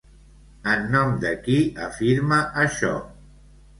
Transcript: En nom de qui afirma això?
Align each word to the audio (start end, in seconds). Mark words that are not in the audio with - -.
En 0.71 0.87
nom 0.95 1.13
de 1.25 1.33
qui 1.47 1.57
afirma 1.89 2.43
això? 2.67 2.95